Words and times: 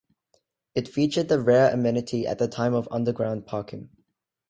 It 0.73 0.87
featured 0.87 1.27
the 1.29 1.39
rare 1.39 1.71
amenity 1.71 2.25
at 2.25 2.39
the 2.39 2.47
time 2.47 2.73
of 2.73 2.87
underground 2.89 3.45
parking. 3.45 3.89